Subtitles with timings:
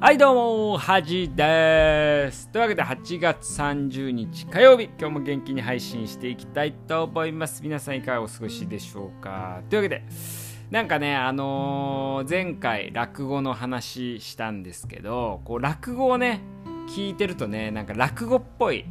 [0.00, 2.48] はいどうも、はじです。
[2.50, 7.64] というわけで8月30日火曜日、今日も元気に配信していきたいと思います。
[7.64, 9.60] 皆さんいかがお過ごしでしょうか？
[9.68, 10.04] というわけで、
[10.70, 16.42] なんかね、あのー、前回落語の話したんですけど、こう落語をね、
[16.90, 18.84] 聞いてるとね、なんか落語っぽい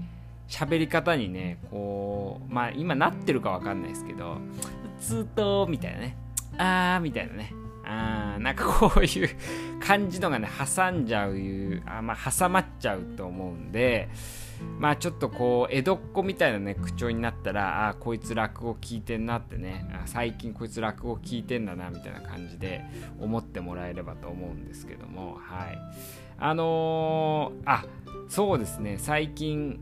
[0.50, 4.40] 喋り方にね、こう、まあ今なってるかわかんないですけど、
[5.00, 6.18] ずっと、みたいなね、
[6.58, 7.54] あーみたいなね、
[7.90, 9.30] あなんかこういう
[9.80, 11.36] 感じのがね挟んじゃう
[11.86, 14.10] あ、まあ、挟まっちゃうと思うんで
[14.80, 22.84] まあちょっとこう江戸っ子みたいなね口調になったらあこいつ落語聞いてんなってね最近こいつ落語聞いてんだなみたいな感じで
[23.20, 25.80] 思ってもらえればと思うんですけどもはい。
[26.40, 27.86] あのー、あ
[28.28, 28.98] そうですね。
[29.00, 29.80] 最近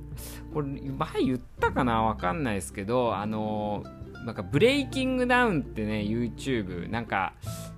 [0.53, 2.03] これ前言ったかな？
[2.03, 7.33] わかんないですけどあのー、なんかブレイキングダウンってね YouTube なんか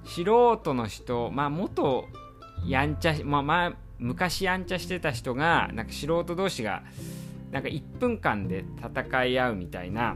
[0.08, 2.08] 素人の人、まあ、元
[2.66, 6.84] やんちゃ、まあ、ま、昔やんちゃしてた人が、なんか素人同士が、
[7.52, 10.16] なんか1分間で戦い合うみたいな、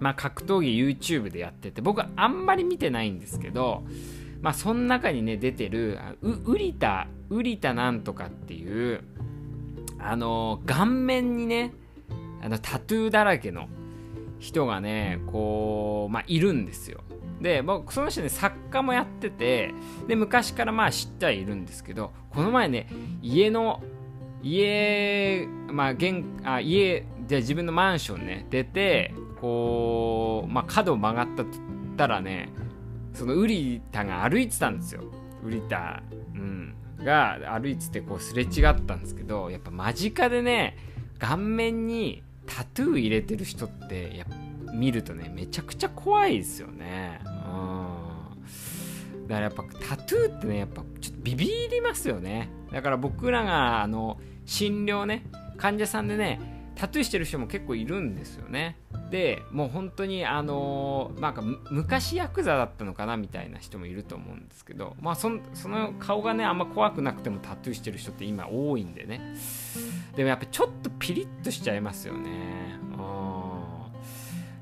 [0.00, 3.82] まあ、格闘技 YouTube でやってて、僕はあんまり見てないんですけど、
[4.40, 9.02] まあ、その中にね、出てる、う、うりた、うりたなんとかっていう、
[9.98, 11.72] あの、顔面にね、
[12.40, 13.68] あの、タトゥーだらけの
[14.38, 17.00] 人がね、こう、まあ、いるんですよ。
[17.40, 19.72] で僕その人ね作家もやってて
[20.06, 22.88] で昔からまあ知ってはいるんですけどこの前ね
[23.22, 23.80] 家の
[24.42, 31.46] 家まあ玄あ家じゃ自分のマンションね出てこうまあ角を曲がったっ
[31.96, 32.50] たらね
[33.14, 35.02] そのウリタが歩いてたんですよ
[35.44, 36.02] ウリタ、
[36.34, 40.76] うん、が歩いててこうすれ違ったんですけどやっぱ間近でね
[41.18, 44.24] 顔面にタトゥー入れてる人ってや
[44.72, 47.20] 見るとねめちゃくちゃ怖いですよね。
[47.24, 49.28] うん。
[49.28, 52.50] だからやっぱタトゥーってねやっぱちょっとビビりますよね。
[52.72, 55.24] だから僕らがあの診療ね
[55.56, 58.76] 患者さんでねタトゥーしてる人も結構いるんですよね。
[59.10, 65.40] でもう本当にあのー、なんか昔ヤクザだったのかなみたいな人もいると思うんですけどまあその
[65.98, 69.20] 顔がねあんま怖くなくてもタトゥーしてる人って今多いんでね。
[70.16, 72.78] でもやっぱちょっとピリッとしちゃいますよね。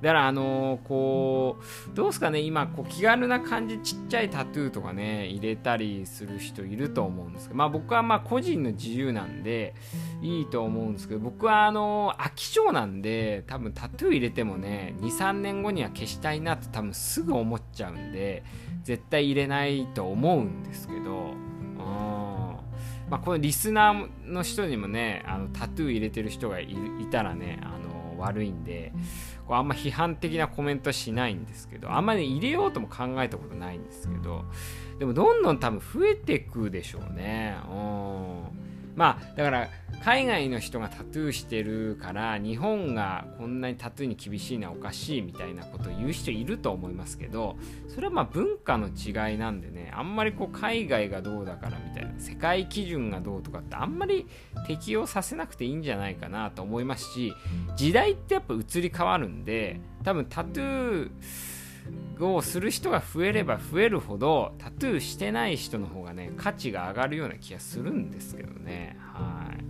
[0.03, 1.57] だからあのー、こ
[1.93, 9.75] うどうすかね今こう気軽な感じちっちゃいタトゥーとかね入れたりする人いると思うんですけどまあ僕はまあ個人の自由なんで
[10.23, 18.45] いいと思うんですけど僕はあのー、飽き性なんで多分タトゥー入れてもね23年後には消したいなって多分すぐ思っちゃうんで
[18.83, 21.34] 絶対入れないと思うんですけど
[23.09, 26.77] まあ、このリスナーの人にもねあのタトゥー入れてる人がい
[27.11, 27.86] たらねあの
[28.19, 28.93] 悪いんで
[29.47, 34.44] こうあんま批判的なコメントしないんですけどあんまり、ね、入れようとも考えたことないんですけど
[34.99, 37.56] でもどんどん多分増えていくでしょうね。
[37.71, 38.66] うん
[38.97, 39.69] まあだから
[40.03, 47.57] 海外の人がタトゥーしてるから日本がこんなにタトゥーに厳しいのはおかしいみたいなことを言う人いると思いますけど
[47.89, 54.27] それはまあ文化の違いなんでねあんまりこう海外がどうだからみたいな世界基準がどうとかってあんまり
[54.67, 57.34] 適用させなくていいんじゃないかなと思いますし
[57.77, 61.11] 時代ってやっぱ移り変わるんで多分タトゥー
[62.21, 68.97] をする人が増えれば増えるほどタトゥーしてない人の方がね価値が上がるような気がするんですけどね。
[69.00, 69.66] はい。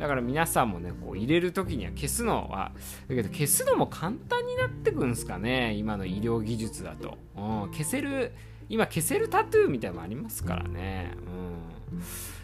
[0.00, 2.72] だから皆さんもねこう入れる時には消すのは
[3.06, 8.32] だけど消すのも簡単になってくんですかね今の医療技術だと、うん、消せる
[8.70, 11.12] 今消せるタトゥーみたいなのもありますからね、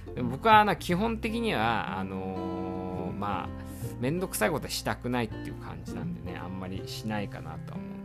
[0.08, 3.48] うん、でも僕はな基本的にはあのー、まあ
[4.00, 7.95] 面倒くさいことはしたくないっていう感じなんでねあんまりしないかなと思う。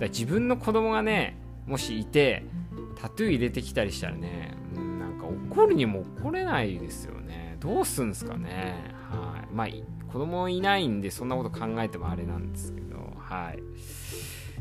[0.00, 2.44] だ自分の子供がねもしいて
[3.00, 7.56] タトゥー入れてきたりしたらね、なんか怒るにも怒れないですよね。
[7.60, 8.92] どうすんすかね。
[9.10, 9.54] はい。
[9.54, 9.68] まあ
[10.12, 13.12] 子供いないんでそんなこと考えてもあれなんですけど。
[13.16, 13.62] はい。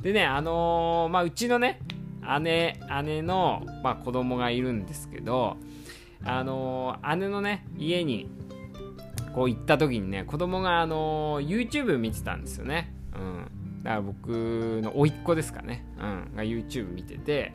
[0.01, 1.79] でねあのー、まあうちのね
[2.41, 5.57] 姉姉の、まあ、子供がいるんですけど
[6.23, 8.29] あのー、姉のね家に
[9.33, 12.93] こう行った時にね子供があのー、YouTube 見てたんですよね。
[13.15, 13.51] うん。
[13.83, 17.53] だから僕の甥っ子ですかね、うん、が YouTube 見てて、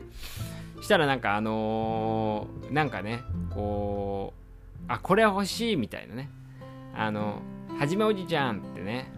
[0.81, 3.21] したらなんかあのー、なんかね、
[3.53, 6.29] こう、あ、これは欲しいみたいなね、
[6.95, 7.41] あの、
[7.79, 9.11] はじめおじちゃんってね、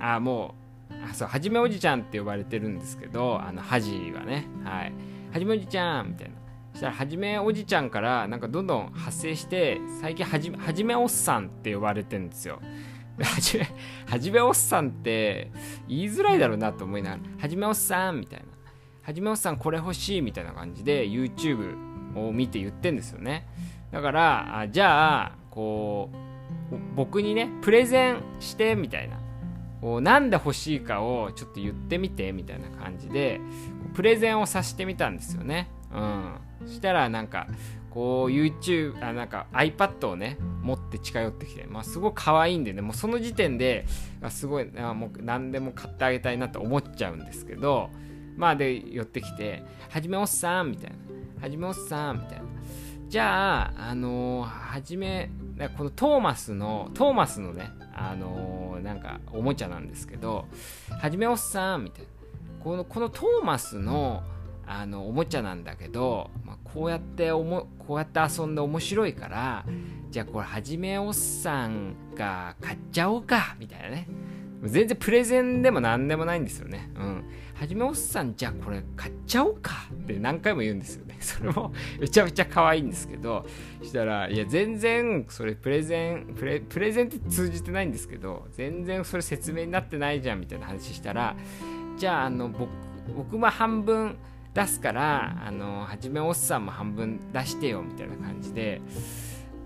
[0.00, 0.54] あ、も
[0.90, 4.92] う、あそう、はじめおじちゃんって呼ばれてるんですけど、あの、はじはね、はい、
[5.32, 6.34] はじめおじちゃんみたいな。
[6.72, 12.60] そしたら、はじめおじちゃんから、なんかどんどん発生して、最近はじ、はじめおっさんって呼ばれてるんですよ。
[13.20, 13.68] はじめ、
[14.06, 15.50] はじめおっさんって
[15.88, 18.46] 言いづらいだろうなと思いながら、はじめおっさんみたいな。
[19.02, 21.76] はじめおっさんこれ欲しいみたいな感じで YouTube
[22.16, 23.46] を見て言ってんですよね。
[23.90, 29.18] だからあじゃあこう僕にねプレゼンしてみたいな。
[29.80, 33.40] こうなんで欲しいかをちょっと言ってみてみたいな感じで
[33.94, 35.68] プレゼンをさせてみたんですよね。
[35.92, 36.34] うん。
[36.64, 37.48] そしたらなんか
[37.92, 43.86] こう YouTube あなんか iPad をね持って近寄ってきて、まあ、すごい可愛いんでねもうその時点で
[44.30, 47.90] すごいあもう何でも買ってあげたいなと思っちゃうんですけど
[48.36, 50.96] まあで寄ってきて「はじめおっさん」みたいな
[51.42, 52.44] 「はじめおっさん」みたいな
[53.08, 55.30] じゃああのー、はじめ
[55.76, 60.46] このトーマスのトーマスのねあのー、なんかおもちゃなんですけど
[60.98, 62.08] 「はじめおっさん」みたいな
[62.60, 64.22] このこのトーマスの
[64.66, 66.30] あのおもちゃなんだけど、
[66.72, 69.64] こうやっておもこうやって遊んで面白いから
[70.10, 74.08] じゃあこれはじめおっさんが買っちゃおうかみたいなね。
[74.64, 76.88] 全然プレゼンでも何でもないんですよね。
[76.94, 77.24] うん。
[77.54, 81.16] はじめおっさんじゃあこれ買っちゃおうかって何回も言うんですよね。
[81.20, 83.44] それも めちゃめちゃ可愛いんですけど。
[83.82, 91.34] したらいや全然それプレゼンプレプレゼンって通じてないんですけど全然それ説明になってないじゃんみたいな話したら
[91.96, 92.68] じゃああの僕
[93.16, 94.16] 僕も半分
[94.54, 98.82] 出すからあのはじめおっさんも半分出してよみたいな感じで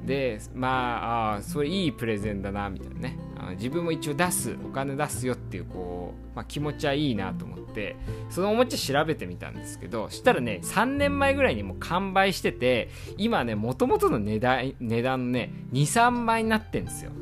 [0.04, 3.18] でまああそれいいプレゼンだなみたいなね。
[3.54, 7.96] 自分も一応出すお金出すよっていうこう、まあ、気持ちはいいなと思って
[8.28, 17.12] そのおもちゃ調べてみたんですけどしたらね3年前ぐらいにもう完売してて今ねもともとの値段値段ね23倍になってんですよ。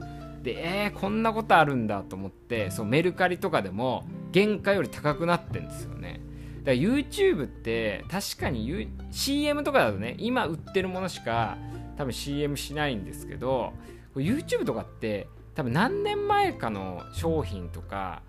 [0.42, 6.20] でえー、こんなことあるんだと思ってそうメルカリとかでも原価より高くなってんですよね。
[6.64, 11.58] だから YouTube って確かに、U、CM とかだとね今売ってるものしか
[11.96, 13.72] 多分 CM しないんですけど
[14.14, 18.22] YouTube とかって多分何年前かの商品とか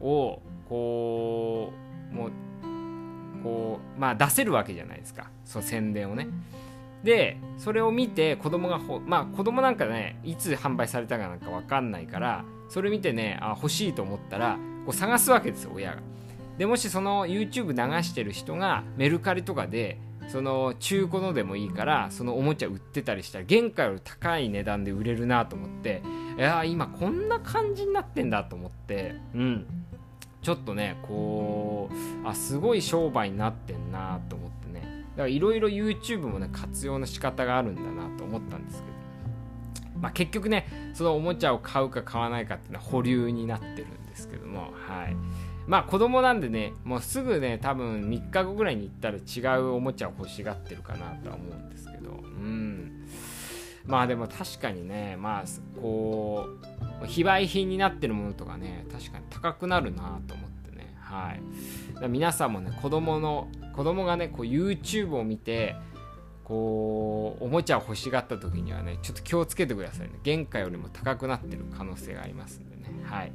[0.00, 1.72] をこ
[2.12, 2.30] うもう
[3.42, 5.30] こうまあ出せるわけじゃないですか。
[5.44, 6.28] その宣伝をね。
[7.02, 16.02] でそれを見て子供がほまあ子供なんかねいつ販売されたかなんか分かんないからそれ見てねあ欲しいと思ったらこう探すわけですよ親が。
[16.60, 19.98] でもしその YouTube 流してる人がメルカリとかで
[20.28, 26.02] その中古のでもいいからそのおもちゃ売ってたりしたら原価より高い値段で売れるなと思って
[26.36, 29.66] いや今こんな感じになってんだと思ってうん。
[30.42, 31.88] ちょっとねこ
[32.24, 35.06] うあすごい商売になってんなと思ってね。
[35.12, 39.98] だからいろいろ YouTube もね活用の仕方があるんだなと思ったんですけど。
[39.98, 44.74] まあ結局ねそのおもちゃを買うか買わないかっていうのは保留になってるんですけども。
[44.86, 45.16] はい
[45.66, 53.06] まあ子供なんでねもうすぐね多分3日後ぐらいに行ったら違うおもちゃを欲しがってるかなとは思うんですけどうん。
[53.86, 55.44] まあでも確かにねまあ
[55.80, 56.46] こ
[57.02, 60.94] う非売品になってるものとかね確かに高くなるなと思ってね。
[61.00, 62.08] はい。
[62.08, 65.76] 皆さんもね子供の子供がねこう YouTube を見て
[66.44, 70.18] こうおもちゃを欲しがった時にはねちょっと気をつけてくださいね。
[70.24, 72.92] 原価よりも高くなってる可能性がありますんでね。
[73.04, 73.32] はい。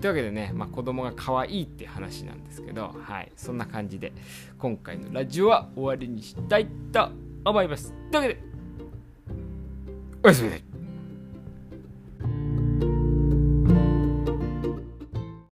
[0.00, 4.12] というわけでね、まあ、子供が可愛いって話なんですけどはいそんな感じで
[4.58, 7.10] 今回のラジオは終わりにしたいと
[7.44, 7.92] 思います。
[8.10, 8.40] というわけで
[10.22, 10.75] おやすみなさい。